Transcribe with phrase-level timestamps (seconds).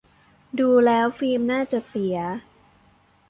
[0.59, 2.17] ดูแล้วฟิล์มน่าจะเสีย